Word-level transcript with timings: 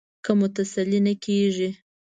که 0.23 0.31
مو 0.37 0.47
تسلي 0.55 0.99
نه 1.07 1.13
کېږي. 1.23 1.69